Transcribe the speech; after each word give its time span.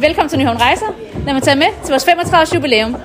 Velkommen 0.00 0.28
til 0.28 0.38
Nyhavn 0.38 0.60
Rejser. 0.60 0.86
Lad 1.26 1.34
mig 1.34 1.42
tage 1.42 1.56
med 1.56 1.66
til 1.84 1.90
vores 1.90 2.04
35 2.04 2.40
års 2.40 2.54
jubilæum. 2.54 2.96